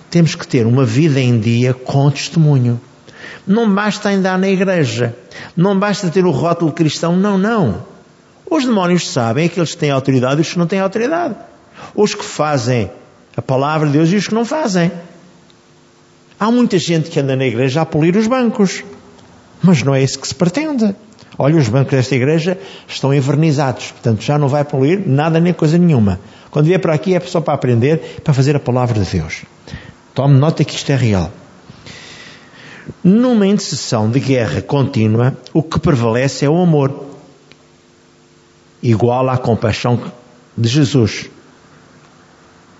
[0.09, 2.81] temos que ter uma vida em dia com testemunho.
[3.47, 5.15] Não basta andar na igreja,
[5.55, 7.85] não basta ter o rótulo cristão, não, não.
[8.45, 11.37] Os demónios sabem que têm autoridade e os que não têm autoridade.
[11.95, 12.91] Os que fazem
[13.37, 14.91] a palavra de Deus e os que não fazem.
[16.37, 18.83] Há muita gente que anda na igreja a polir os bancos,
[19.63, 20.93] mas não é isso que se pretende.
[21.37, 25.77] Olha, os bancos desta igreja estão envernizados, portanto já não vai poluir nada nem coisa
[25.77, 26.19] nenhuma.
[26.49, 29.43] Quando vier para aqui é só para aprender, para fazer a palavra de Deus.
[30.13, 31.31] Tome nota que isto é real.
[33.03, 37.05] Numa intercessão de guerra contínua, o que prevalece é o amor,
[38.83, 39.99] igual à compaixão
[40.57, 41.29] de Jesus.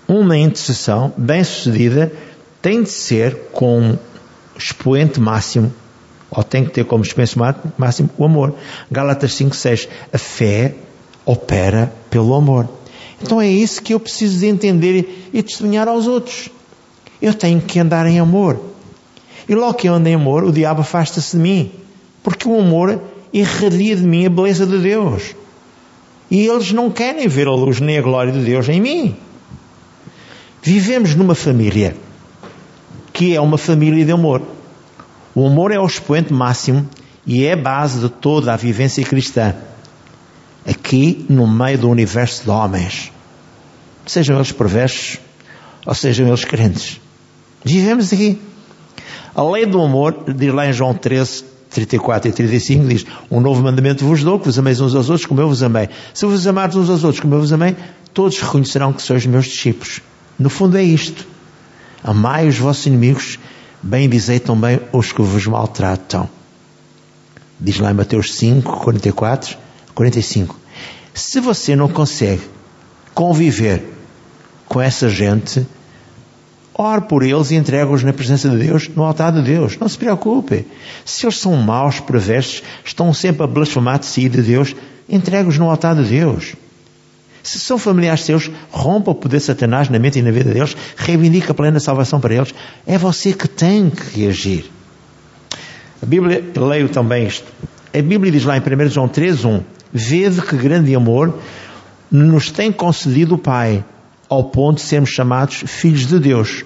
[0.06, 2.12] Uma intercessão bem-sucedida
[2.60, 3.96] tem de ser com
[4.56, 5.72] expoente máximo,
[6.34, 7.36] ou tem que ter como expoente
[7.76, 8.54] máximo o amor.
[8.90, 9.88] Gálatas 5,6.
[10.12, 10.74] A fé
[11.26, 12.68] opera pelo amor.
[13.22, 16.48] Então é isso que eu preciso de entender e testemunhar aos outros.
[17.20, 18.58] Eu tenho que andar em amor.
[19.48, 21.70] E logo que eu ando em amor, o diabo afasta-se de mim.
[22.22, 23.00] Porque o amor
[23.32, 25.34] irradia de mim a beleza de Deus.
[26.30, 29.16] E eles não querem ver a luz nem a glória de Deus em mim.
[30.62, 31.94] Vivemos numa família
[33.12, 34.42] que é uma família de amor.
[35.34, 36.88] O amor é o expoente máximo
[37.26, 39.54] e é a base de toda a vivência cristã.
[40.66, 43.10] Aqui no meio do universo de homens.
[44.06, 45.18] Sejam eles perversos
[45.86, 47.00] ou sejam eles crentes.
[47.64, 48.40] Vivemos aqui.
[49.34, 53.62] A lei do amor, diz lá em João 13, 34 e 35, diz: Um novo
[53.62, 55.88] mandamento vos dou, que vos ameis uns aos outros como eu vos amei.
[56.12, 57.74] Se vos amardes uns aos outros como eu vos amei,
[58.12, 60.00] todos reconhecerão que sois meus discípulos.
[60.38, 61.26] No fundo é isto.
[62.04, 63.38] Amai os vossos inimigos,
[63.82, 66.28] bem dizei também os que vos maltratam.
[67.60, 69.56] Diz lá em Mateus 5, 44,
[69.94, 70.58] 45.
[71.14, 72.42] Se você não consegue
[73.14, 73.84] conviver
[74.66, 75.66] com essa gente,
[76.74, 79.76] Ore por eles e entregue-os na presença de Deus, no altar de Deus.
[79.76, 80.66] Não se preocupe.
[81.04, 84.74] Se eles são maus, perversos, estão sempre a blasfemar de si de Deus,
[85.08, 86.54] entregue-os no altar de Deus.
[87.42, 90.76] Se são familiares seus, rompa o poder de Satanás na mente e na vida deles,
[90.96, 92.54] reivindica a plena salvação para eles.
[92.86, 94.70] É você que tem que reagir.
[96.00, 97.46] A Bíblia, leio também isto.
[97.92, 101.38] A Bíblia diz lá em 1 João 3:1, Vede que grande amor
[102.10, 103.84] nos tem concedido o Pai,
[104.28, 106.64] ao ponto de sermos chamados filhos de Deus.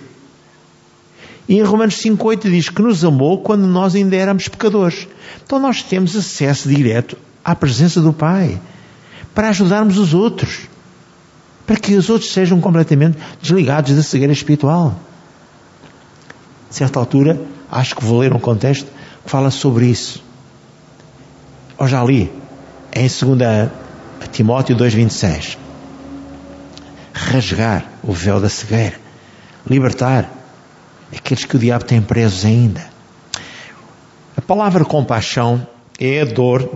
[1.48, 5.08] E em Romanos 5,8 diz que nos amou quando nós ainda éramos pecadores.
[5.44, 8.60] Então nós temos acesso direto à presença do Pai
[9.36, 10.60] para ajudarmos os outros,
[11.66, 14.98] para que os outros sejam completamente desligados da cegueira espiritual.
[16.70, 17.38] A certa altura,
[17.70, 18.86] acho que vou ler um contexto
[19.22, 20.24] que fala sobre isso.
[21.76, 22.32] Ou já li,
[22.94, 23.70] em 2
[24.32, 25.58] Timóteo 2,26.
[27.12, 28.98] Rasgar o véu da cegueira,
[29.68, 30.30] libertar
[31.14, 32.86] aqueles que o diabo tem presos ainda.
[34.34, 35.66] A palavra compaixão
[36.00, 36.70] é a dor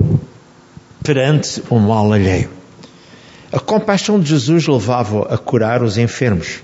[1.02, 2.50] perante o mal alheio.
[3.52, 6.60] A compaixão de Jesus levava a curar os enfermos.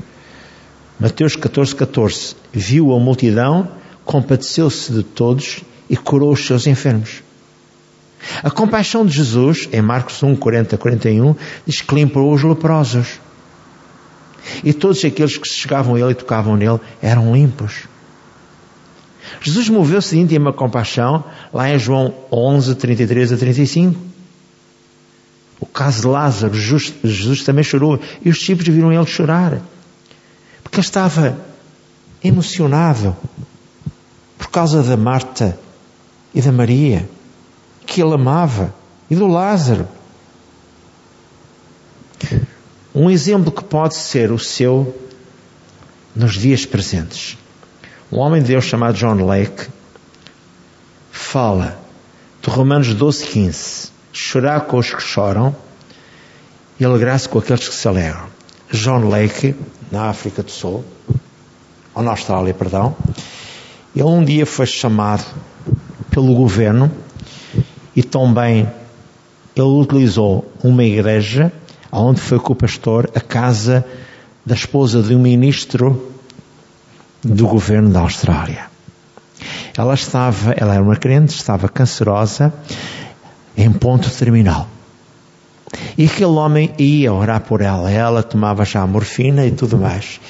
[1.01, 2.37] Mateus 14, 14.
[2.53, 3.69] Viu a multidão,
[4.05, 7.23] compadeceu-se de todos e curou os seus enfermos.
[8.43, 11.35] A compaixão de Jesus, em Marcos 1, 40, 41,
[11.67, 13.21] diz que limpou os leprosos.
[14.63, 17.85] E todos aqueles que chegavam a ele e tocavam nele eram limpos.
[19.41, 24.16] Jesus moveu-se de íntima compaixão lá em João 11, 33 a 35.
[25.59, 29.61] O caso de Lázaro, Jesus também chorou e os discípulos viram ele chorar,
[30.63, 31.39] porque ele estava
[32.23, 33.17] emocionado
[34.37, 35.59] por causa da Marta
[36.35, 37.09] e da Maria,
[37.87, 38.75] que ele amava,
[39.11, 39.89] e do Lázaro.
[42.95, 44.95] Um exemplo que pode ser o seu
[46.15, 47.39] nos dias presentes.
[48.11, 49.69] Um homem de Deus chamado John Lake
[51.11, 51.79] fala
[52.43, 55.55] de Romanos 12, 15 chorar com os que choram
[56.81, 58.27] e alegrar-se com aqueles que se alegram.
[58.73, 59.55] John Lake,
[59.93, 60.85] na África do Sul,
[61.95, 62.97] ou na Austrália, perdão,
[63.95, 65.25] ele um dia foi chamado
[66.11, 66.91] pelo governo
[67.95, 68.67] e também
[69.55, 71.53] ele utilizou uma igreja
[71.93, 73.85] onde foi com o pastor a casa
[74.45, 76.11] da esposa de um ministro
[77.23, 78.67] do governo da Austrália.
[79.77, 82.53] Ela estava, ela era uma crente, estava cancerosa
[83.57, 84.69] em ponto terminal.
[85.97, 90.21] E aquele homem ia orar por ela, ela tomava já a morfina e tudo mais.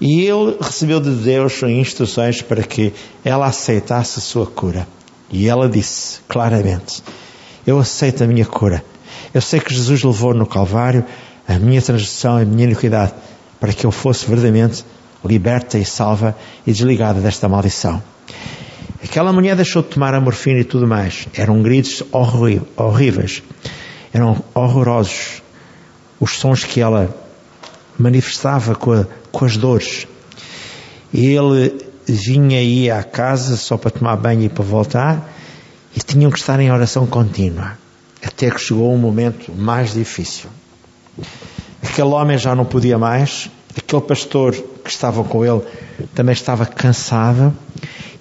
[0.00, 2.92] E ele recebeu de Deus instruções para que
[3.24, 4.86] ela aceitasse a sua cura.
[5.30, 7.02] E ela disse claramente:
[7.66, 8.84] Eu aceito a minha cura.
[9.32, 11.04] Eu sei que Jesus levou no Calvário
[11.48, 13.14] a minha transgressão, a minha iniquidade,
[13.58, 14.84] para que eu fosse verdadeiramente
[15.24, 16.36] liberta e salva
[16.66, 18.02] e desligada desta maldição.
[19.08, 21.28] Aquela mulher deixou de tomar a morfina e tudo mais.
[21.32, 22.02] Eram gritos
[22.76, 23.40] horríveis.
[24.12, 25.42] Eram horrorosos
[26.18, 27.14] os sons que ela
[27.96, 30.08] manifestava com, a, com as dores.
[31.14, 31.72] Ele
[32.04, 35.32] vinha aí à casa só para tomar banho e para voltar
[35.94, 37.78] e tinham que estar em oração contínua.
[38.20, 40.50] Até que chegou um momento mais difícil.
[41.80, 44.52] Aquele homem já não podia mais, aquele pastor
[44.86, 45.62] que estava com ele
[46.14, 47.54] também estava cansado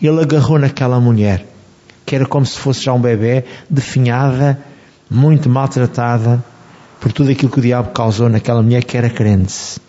[0.08, 1.46] ele agarrou naquela mulher,
[2.06, 4.60] que era como se fosse já um bebê, definhada,
[5.10, 6.44] muito maltratada
[7.00, 9.80] por tudo aquilo que o diabo causou naquela mulher que era crente.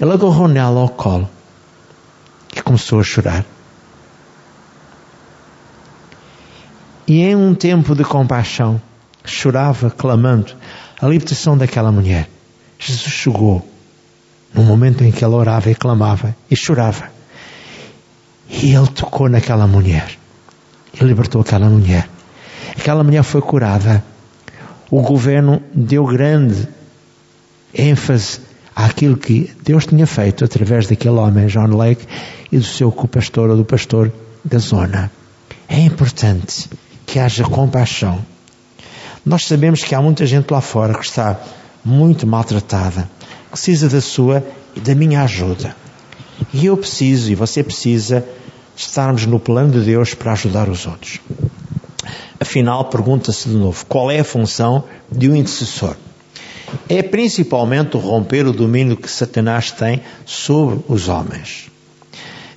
[0.00, 1.28] Ele agarrou nela ao colo
[2.56, 3.44] e começou a chorar.
[7.06, 8.80] E em um tempo de compaixão,
[9.24, 10.52] chorava, clamando
[11.00, 12.28] a libertação daquela mulher.
[12.78, 13.66] Jesus chegou
[14.54, 17.10] no momento em que ela orava e clamava e chorava.
[18.48, 20.18] E ele tocou naquela mulher.
[20.94, 22.08] Ele libertou aquela mulher.
[22.76, 24.02] Aquela mulher foi curada.
[24.90, 26.68] O governo deu grande
[27.72, 28.40] ênfase
[28.74, 32.06] àquilo que Deus tinha feito através daquele homem, John Lake,
[32.50, 34.12] e do seu co-pastor ou do pastor
[34.44, 35.10] da zona.
[35.68, 36.68] É importante
[37.06, 38.24] que haja compaixão.
[39.24, 41.38] Nós sabemos que há muita gente lá fora que está
[41.84, 43.08] muito maltratada,
[43.50, 45.74] precisa da sua e da minha ajuda.
[46.52, 48.24] E eu preciso, e você precisa,
[48.76, 51.20] estarmos no plano de Deus para ajudar os outros.
[52.38, 55.96] Afinal, pergunta-se de novo: qual é a função de um intercessor?
[56.88, 61.68] É principalmente romper o domínio que Satanás tem sobre os homens.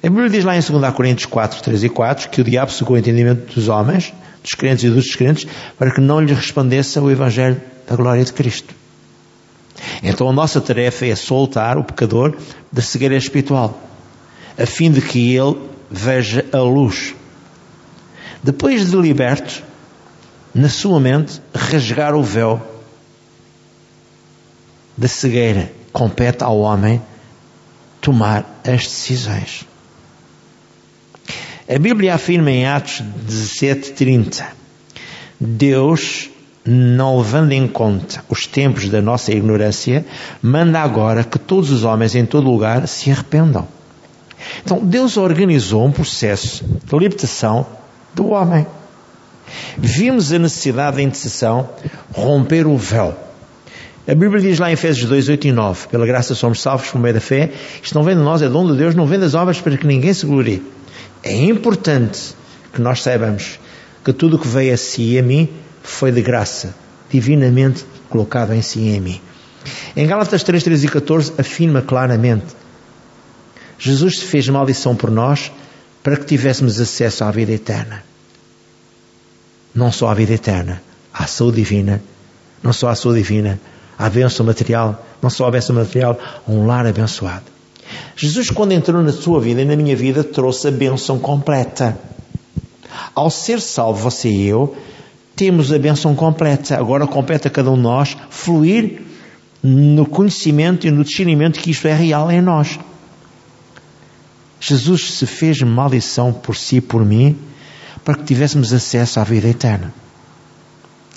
[0.04, 2.96] A Bíblia diz lá em 2 Coríntios 4, 3 e 4 que o diabo secou
[2.96, 7.10] o entendimento dos homens, dos crentes e dos descrentes, para que não lhes respondesse o
[7.10, 8.76] Evangelho da glória de Cristo.
[10.02, 12.38] Então a nossa tarefa é soltar o pecador
[12.72, 13.80] da cegueira espiritual,
[14.58, 15.58] a fim de que ele
[15.90, 17.16] veja a luz.
[18.44, 19.64] Depois de liberto,
[20.54, 22.62] na sua mente, rasgar o véu
[24.98, 25.72] da cegueira.
[25.92, 27.02] Compete ao homem
[28.02, 29.66] tomar as decisões.
[31.68, 34.46] A Bíblia afirma em Atos 17:30:
[35.40, 36.30] Deus,
[36.66, 40.06] não levando em conta os tempos da nossa ignorância,
[40.42, 43.68] manda agora que todos os homens em todo lugar se arrependam.
[44.64, 47.66] Então, Deus organizou um processo de libertação
[48.14, 48.66] do homem.
[49.78, 51.70] Vimos a necessidade da intercessão
[52.14, 53.16] romper o véu.
[54.08, 57.00] A Bíblia diz lá em Efésios 2, 8 e 9: Pela graça somos salvos por
[57.00, 57.52] meio da fé.
[57.82, 59.88] Isto não vem de nós, é dom de Deus, não vem das obras para que
[59.88, 60.62] ninguém se glorie.
[61.24, 62.36] É importante
[62.74, 63.60] que nós saibamos
[64.04, 65.50] que tudo o que veio a si e a mim
[65.84, 66.74] foi de graça,
[67.10, 69.22] divinamente colocado em si e em mim.
[69.96, 72.48] Em Gálatas 3, 13 e 14 afirma claramente:
[73.78, 75.52] Jesus se fez maldição por nós
[76.02, 78.04] para que tivéssemos acesso à vida eterna.
[79.76, 80.82] Não só à vida eterna,
[81.14, 82.02] à saúde divina,
[82.62, 83.60] não só à saúde divina,
[83.98, 87.46] à bênção material, não só à bênção material, a um lar abençoado.
[88.16, 91.98] Jesus, quando entrou na sua vida e na minha vida, trouxe a bênção completa.
[93.16, 94.76] Ao ser salvo, você e eu,
[95.36, 96.78] temos a bênção completa.
[96.78, 99.02] Agora compete a cada um de nós fluir
[99.62, 102.80] no conhecimento e no discernimento que isto é real em nós.
[104.60, 107.38] Jesus se fez maldição por si e por mim
[108.04, 109.94] para que tivéssemos acesso à vida eterna.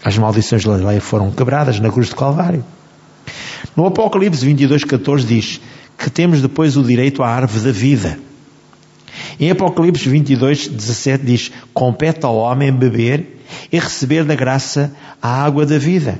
[0.05, 2.65] As maldições da lei foram quebradas na cruz de Calvário.
[3.77, 5.61] No Apocalipse 22, 14 diz
[5.99, 8.19] que temos depois o direito à árvore da vida.
[9.39, 15.67] Em Apocalipse 22, 17 diz: Compete ao homem beber e receber da graça a água
[15.67, 16.19] da vida.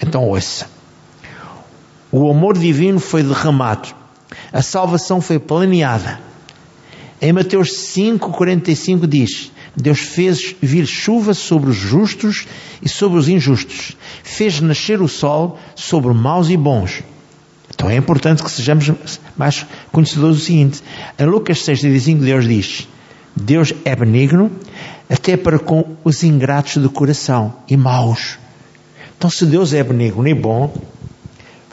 [0.00, 0.66] Então ouça.
[2.10, 3.88] O amor divino foi derramado.
[4.52, 6.20] A salvação foi planeada.
[7.20, 12.46] Em Mateus 5, 45 diz: Deus fez vir chuva sobre os justos
[12.82, 13.96] e sobre os injustos.
[14.22, 17.02] Fez nascer o sol sobre maus e bons.
[17.82, 18.92] Então é importante que sejamos
[19.36, 20.80] mais conhecedores do seguinte.
[21.18, 22.88] Em Lucas 6,35 Deus diz,
[23.34, 24.52] Deus é benigno
[25.10, 28.38] até para com os ingratos de coração e maus.
[29.18, 30.72] Então se Deus é benigno e bom,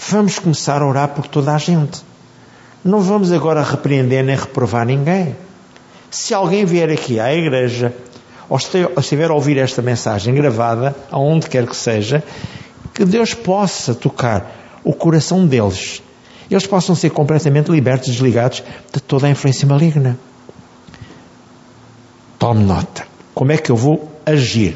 [0.10, 2.02] vamos começar a orar por toda a gente.
[2.84, 5.36] Não vamos agora repreender nem reprovar ninguém.
[6.10, 7.93] Se alguém vier aqui à igreja,
[8.50, 12.24] ou estiver a ouvir esta mensagem gravada, aonde quer que seja,
[12.95, 14.56] que Deus possa tocar
[14.89, 16.02] o coração deles.
[16.49, 20.17] Eles possam ser completamente libertos, desligados de toda a influência maligna.
[22.39, 23.06] Tome nota.
[23.36, 24.75] Como é que eu vou agir?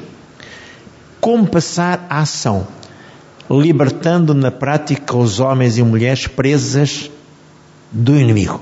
[1.19, 2.67] Como passar a ação?
[3.49, 7.09] Libertando na prática os homens e mulheres presas
[7.91, 8.61] do inimigo.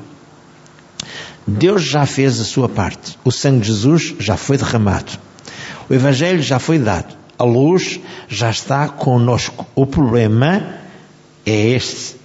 [1.46, 3.20] Deus já fez a sua parte.
[3.26, 5.12] O sangue de Jesus já foi derramado.
[5.90, 7.14] O Evangelho já foi dado.
[7.38, 9.68] A luz já está conosco.
[9.76, 10.80] O problema
[11.46, 12.16] é este: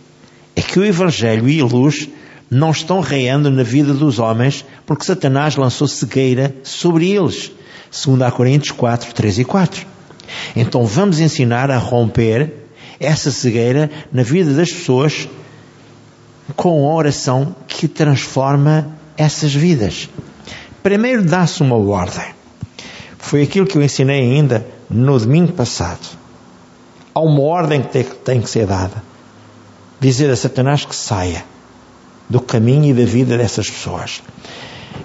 [0.54, 2.08] é que o Evangelho e a luz
[2.50, 7.52] não estão reando na vida dos homens porque Satanás lançou cegueira sobre eles.
[7.90, 9.86] Segundo a Coríntios 4, 3 e 4.
[10.54, 12.52] Então vamos ensinar a romper
[12.98, 15.28] essa cegueira na vida das pessoas
[16.54, 20.08] com a oração que transforma essas vidas.
[20.82, 22.24] Primeiro dá-se uma ordem.
[23.18, 26.06] Foi aquilo que eu ensinei ainda no domingo passado.
[27.16, 29.02] Há uma ordem que tem que ser dada
[29.98, 31.46] dizer a Satanás que saia
[32.28, 34.22] do caminho e da vida dessas pessoas.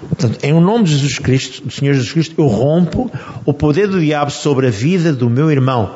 [0.08, 3.10] Portanto, em nome de Jesus Cristo, do Senhor Jesus Cristo, eu rompo
[3.46, 5.90] o poder do diabo sobre a vida do meu irmão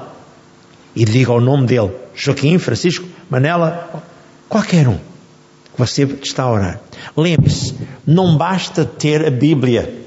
[0.95, 4.03] e digo ao nome dele, Joaquim, Francisco, Manela,
[4.49, 6.81] qualquer um que você está a orar.
[7.15, 7.75] Lembre-se,
[8.07, 10.06] não basta ter a Bíblia.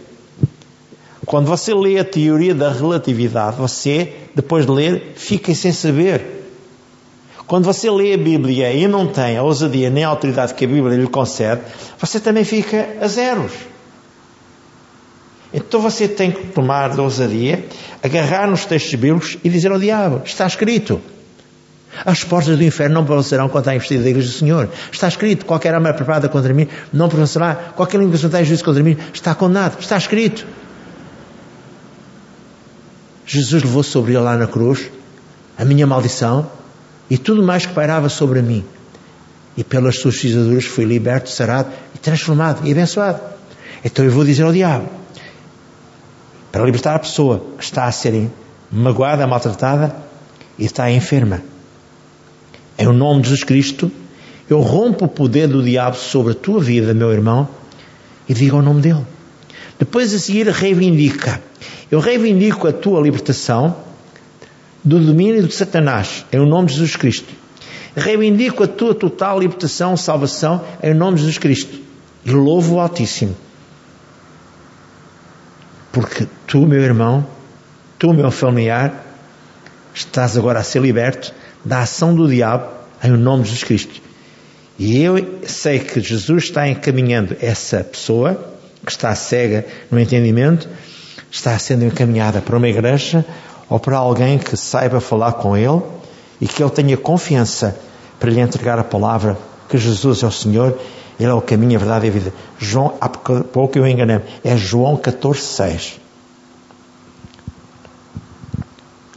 [1.29, 6.25] Quando você lê a teoria da relatividade, você, depois de ler, fica sem saber.
[7.45, 10.67] Quando você lê a Bíblia e não tem a ousadia nem a autoridade que a
[10.67, 11.61] Bíblia lhe concede,
[11.99, 13.51] você também fica a zeros.
[15.53, 17.63] Então você tem que tomar da ousadia,
[18.01, 20.99] agarrar nos textos bíblicos e dizer ao diabo: está escrito.
[22.03, 24.67] As portas do inferno não prevalecerão contra a investida da igreja do Senhor.
[24.91, 27.53] Está escrito: qualquer arma preparada contra mim não prevalecerá.
[27.75, 29.79] Qualquer língua que tem juízo contra mim está condenado.
[29.79, 30.43] Está escrito.
[33.31, 34.89] Jesus levou sobre ele lá na cruz
[35.55, 36.49] a minha maldição
[37.07, 38.65] e tudo mais que pairava sobre mim.
[39.55, 43.21] E pelas suas pisaduras fui liberto, sarado e transformado e abençoado.
[43.85, 44.89] Então eu vou dizer ao diabo,
[46.51, 48.31] para libertar a pessoa que está a ser
[48.71, 49.95] magoada, maltratada
[50.57, 51.43] e está enferma.
[52.79, 53.91] Em o nome de Jesus Cristo,
[54.49, 57.47] eu rompo o poder do diabo sobre a tua vida, meu irmão,
[58.27, 59.05] e digo o nome dele.
[59.77, 61.39] Depois a seguir reivindica.
[61.91, 63.75] Eu reivindico a tua libertação
[64.83, 67.33] do domínio de Satanás, em nome de Jesus Cristo.
[67.95, 71.79] Reivindico a tua total libertação, salvação, em nome de Jesus Cristo.
[72.23, 73.35] E louvo o Altíssimo.
[75.91, 77.25] Porque tu, meu irmão,
[77.97, 79.05] tu, meu familiar,
[79.93, 81.33] estás agora a ser liberto
[81.65, 82.69] da ação do diabo
[83.03, 84.01] em nome de Jesus Cristo.
[84.77, 90.69] E eu sei que Jesus está encaminhando essa pessoa que está cega no entendimento,
[91.31, 93.25] está sendo encaminhada para uma igreja
[93.69, 95.81] ou para alguém que saiba falar com ele
[96.41, 97.79] e que ele tenha confiança
[98.19, 99.37] para lhe entregar a palavra
[99.69, 100.77] que Jesus é o Senhor,
[101.19, 102.33] Ele é o caminho, a verdade e a vida.
[102.57, 105.99] João, há pouco eu enganei é João 14, 6.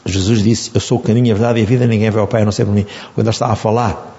[0.04, 2.42] Jesus disse, eu sou o caminho, a verdade e a vida, ninguém vê ao Pai
[2.42, 2.84] a não ser por mim.
[3.14, 4.14] Quando ele estava a falar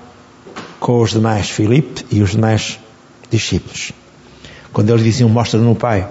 [0.79, 2.79] com os demais Filipe e os demais
[3.29, 3.91] discípulos.
[4.71, 6.07] Quando eles diziam, mostra-nos o Pai,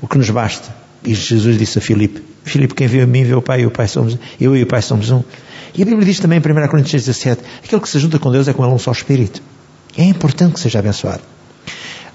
[0.00, 0.79] o que nos basta.
[1.04, 3.70] E Jesus disse a Filipe, Filipe, quem vê a mim vê o Pai e o
[3.70, 5.22] Pai somos, eu e o Pai somos um.
[5.74, 8.48] E a Bíblia diz também em 1 Coríntios 17, aquele que se junta com Deus
[8.48, 9.40] é com ele um só espírito.
[9.96, 11.22] É importante que seja abençoado.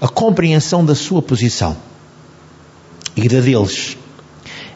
[0.00, 1.76] A compreensão da sua posição
[3.16, 3.96] e da deles.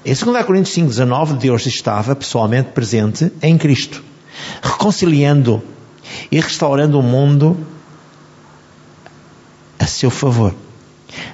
[0.05, 4.03] Em 2 Coríntios 5,19, Deus estava pessoalmente presente em Cristo,
[4.63, 5.63] reconciliando
[6.33, 7.57] e restaurando o mundo
[9.79, 10.55] a seu favor,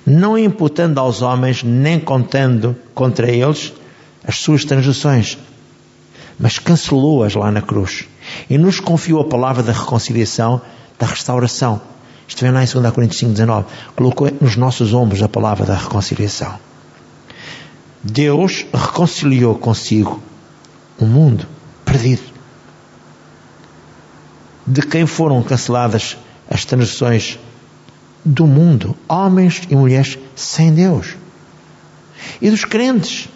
[0.05, 3.73] não imputando aos homens nem contando contra eles
[4.27, 5.39] as suas transgressões,
[6.39, 8.05] mas cancelou-as lá na cruz
[8.51, 10.61] e nos confiou a palavra da reconciliação,
[10.99, 11.81] da restauração.
[12.29, 13.67] Isto vem lá em 2 Coríntios 5, 19.
[13.95, 16.59] Colocou nos nossos ombros a palavra da reconciliação.
[18.03, 20.21] Deus reconciliou consigo
[21.01, 21.47] um mundo
[21.85, 22.23] perdido.
[24.67, 26.17] De quem foram canceladas
[26.51, 27.39] as transições
[28.27, 31.15] do mundo, homens e mulheres sem Deus.
[32.43, 33.29] E dos crentes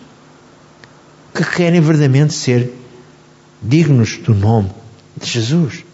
[1.33, 2.75] que querem verdadeiramente ser
[3.63, 4.71] dignos do nome
[5.17, 5.85] de Jesus.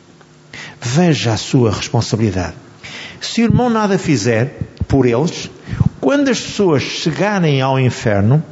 [0.80, 2.54] Veja a sua responsabilidade.
[3.20, 5.50] Se o irmão nada fizer por eles,
[6.00, 8.42] quando as pessoas chegarem ao inferno,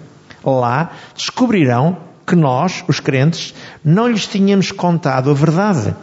[0.45, 5.95] lá descobrirão que nós, os crentes, não lhes tínhamos contado a verdade.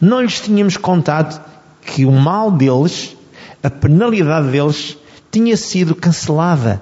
[0.00, 1.40] Não lhes tínhamos contado
[1.82, 3.16] que o mal deles,
[3.62, 4.96] a penalidade deles,
[5.30, 6.80] tinha sido cancelada.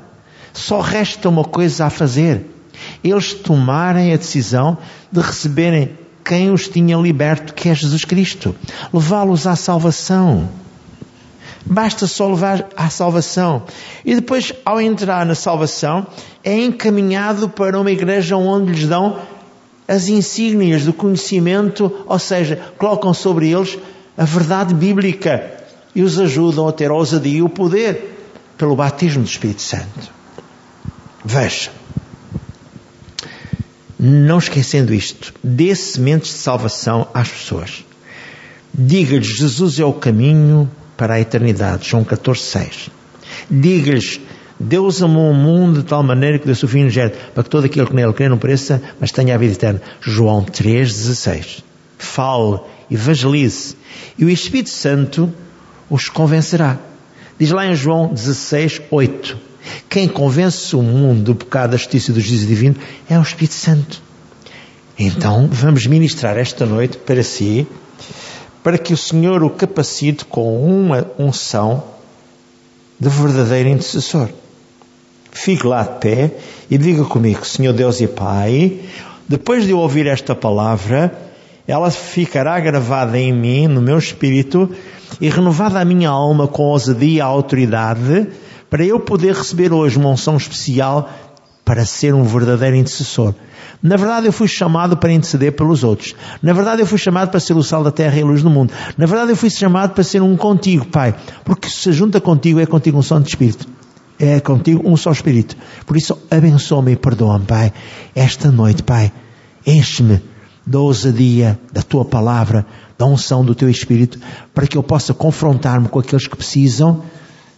[0.53, 2.45] Só resta uma coisa a fazer
[3.03, 4.79] eles tomarem a decisão
[5.11, 5.91] de receberem
[6.25, 8.55] quem os tinha liberto, que é Jesus Cristo.
[8.93, 10.49] Levá-los à salvação.
[11.65, 13.63] Basta só levar à salvação.
[14.05, 16.07] E depois, ao entrar na salvação,
[16.45, 19.19] é encaminhado para uma igreja onde lhes dão
[19.87, 23.79] as insígnias do conhecimento, ou seja, colocam sobre eles
[24.17, 25.58] a verdade bíblica
[25.99, 28.17] e os ajudam a ter a ousadia e o poder
[28.57, 30.13] pelo batismo do Espírito Santo.
[31.25, 31.73] Veja,
[33.99, 37.85] não esquecendo isto, dê sementes de salvação às pessoas.
[38.73, 41.89] Diga-lhes, Jesus é o caminho para a eternidade.
[41.89, 42.91] João 14, 6.
[43.51, 44.21] Diga-lhes,
[44.61, 47.65] Deus amou o mundo de tal maneira que deu seu filho gerto, para que todo
[47.65, 49.83] aquele que nele crê não pereça, mas tenha a vida eterna.
[50.01, 51.65] João 3, 16.
[51.99, 53.75] Fale, evangelize,
[54.17, 55.35] e o Espírito Santo
[55.91, 56.79] os convencerá.
[57.39, 59.39] Diz lá em João 16, 8.
[59.89, 62.77] Quem convence o mundo do pecado, da justiça e do juízo divino
[63.09, 64.03] é o Espírito Santo.
[64.99, 67.67] Então, vamos ministrar esta noite para si,
[68.63, 71.85] para que o Senhor o capacite com uma unção
[72.99, 74.29] de verdadeiro intercessor.
[75.31, 76.31] Fique lá de pé
[76.69, 78.81] e diga comigo, Senhor Deus e Pai,
[79.29, 81.28] depois de ouvir esta palavra,
[81.69, 84.71] ela ficará gravada em mim, no meu espírito,
[85.21, 88.27] e renovada a minha alma com ousadia e autoridade,
[88.71, 91.11] para eu poder receber hoje uma unção especial
[91.67, 93.35] para ser um verdadeiro intercessor.
[93.83, 96.15] Na verdade, eu fui chamado para interceder pelos outros.
[96.43, 98.49] Na verdade, eu fui chamado para ser o sal da terra e a luz do
[98.49, 98.73] mundo.
[98.97, 101.15] Na verdade, eu fui chamado para ser um contigo, Pai.
[101.45, 103.69] Porque se junta contigo, é contigo um só de Espírito.
[104.19, 105.55] É contigo um só Espírito.
[105.87, 107.73] Por isso, abençoa-me e perdoa-me, Pai.
[108.15, 109.13] Esta noite, Pai,
[109.67, 110.21] enche-me
[110.69, 112.67] da ousadia da Tua palavra,
[112.99, 114.19] da unção do Teu Espírito,
[114.55, 117.03] para que eu possa confrontar-me com aqueles que precisam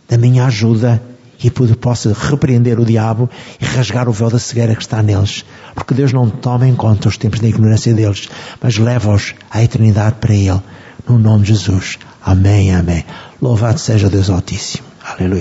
[0.08, 1.02] da minha ajuda
[1.42, 3.28] e possa repreender o diabo
[3.60, 5.44] e rasgar o véu da cegueira que está neles.
[5.74, 8.28] Porque Deus não toma em conta os tempos da ignorância deles,
[8.62, 10.60] mas leva-os à eternidade para Ele.
[11.08, 11.98] No nome de Jesus.
[12.22, 13.04] Amém, amém.
[13.40, 14.84] Louvado seja Deus Altíssimo.
[15.02, 15.38] Aleluia.